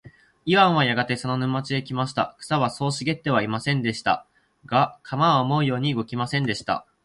[0.47, 2.35] イワンはやがてその沼地へ来ました。
[2.39, 4.25] 草はそう茂ってはいませんでした。
[4.65, 6.87] が、鎌は思うように動きませんでした。